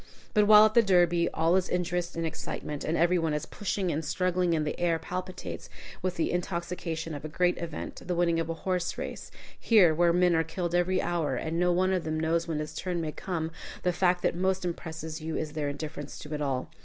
[0.33, 3.91] But while at the Derby all is interest and excitement, and every one is pushing
[3.91, 5.69] and struggling, and the air palpitates
[6.01, 9.29] with the intoxication of a great event, the winning of a horse race
[9.59, 12.73] here, where men are killed every hour and no one of them knows when his
[12.73, 13.51] turn may come,
[13.83, 16.71] the fact that most impresses you is their indifference to it all.